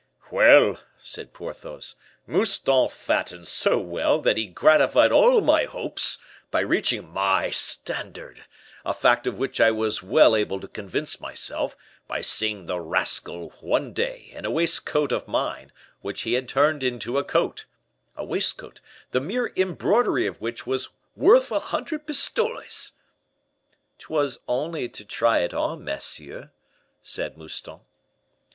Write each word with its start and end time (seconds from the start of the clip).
"Well," 0.31 0.79
said 0.97 1.31
Porthos, 1.31 1.93
"Mouston 2.25 2.89
fattened 2.89 3.45
so 3.47 3.77
well, 3.77 4.19
that 4.21 4.35
he 4.35 4.47
gratified 4.47 5.11
all 5.11 5.41
my 5.41 5.65
hopes, 5.65 6.17
by 6.49 6.61
reaching 6.61 7.07
my 7.07 7.51
standard; 7.51 8.43
a 8.83 8.95
fact 8.95 9.27
of 9.27 9.37
which 9.37 9.61
I 9.61 9.69
was 9.69 10.01
well 10.01 10.35
able 10.35 10.59
to 10.59 10.67
convince 10.67 11.21
myself, 11.21 11.77
by 12.07 12.21
seeing 12.21 12.65
the 12.65 12.79
rascal, 12.79 13.51
one 13.61 13.93
day, 13.93 14.31
in 14.33 14.43
a 14.43 14.49
waistcoat 14.49 15.11
of 15.11 15.27
mine, 15.27 15.71
which 16.01 16.21
he 16.23 16.33
had 16.33 16.49
turned 16.49 16.81
into 16.81 17.19
a 17.19 17.23
coat 17.23 17.67
a 18.17 18.25
waistcoat, 18.25 18.81
the 19.11 19.21
mere 19.21 19.53
embroidery 19.55 20.25
of 20.25 20.41
which 20.41 20.65
was 20.65 20.89
worth 21.15 21.51
a 21.51 21.59
hundred 21.59 22.07
pistoles." 22.07 22.93
"'Twas 23.99 24.39
only 24.47 24.89
to 24.89 25.05
try 25.05 25.41
it 25.41 25.53
on, 25.53 25.83
monsieur," 25.83 26.49
said 27.03 27.37
Mouston. 27.37 27.81